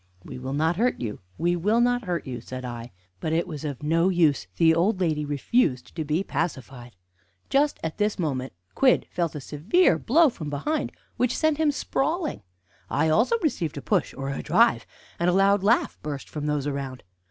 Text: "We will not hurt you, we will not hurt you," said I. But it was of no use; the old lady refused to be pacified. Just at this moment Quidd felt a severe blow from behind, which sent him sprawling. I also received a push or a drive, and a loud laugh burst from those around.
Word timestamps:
"We 0.23 0.39
will 0.39 0.53
not 0.53 0.77
hurt 0.77 0.99
you, 0.99 1.19
we 1.37 1.55
will 1.55 1.79
not 1.79 2.05
hurt 2.05 2.25
you," 2.25 2.41
said 2.41 2.65
I. 2.65 2.91
But 3.19 3.33
it 3.33 3.47
was 3.47 3.63
of 3.63 3.83
no 3.83 4.09
use; 4.09 4.47
the 4.57 4.73
old 4.73 4.99
lady 4.99 5.25
refused 5.25 5.95
to 5.95 6.03
be 6.03 6.23
pacified. 6.23 6.95
Just 7.51 7.77
at 7.83 7.99
this 7.99 8.17
moment 8.17 8.53
Quidd 8.73 9.05
felt 9.11 9.35
a 9.35 9.39
severe 9.39 9.99
blow 9.99 10.29
from 10.31 10.49
behind, 10.49 10.91
which 11.17 11.37
sent 11.37 11.59
him 11.59 11.71
sprawling. 11.71 12.41
I 12.89 13.09
also 13.09 13.37
received 13.43 13.77
a 13.77 13.81
push 13.83 14.11
or 14.17 14.29
a 14.31 14.41
drive, 14.41 14.87
and 15.19 15.29
a 15.29 15.33
loud 15.33 15.61
laugh 15.61 15.99
burst 16.01 16.29
from 16.31 16.47
those 16.47 16.65
around. 16.65 17.03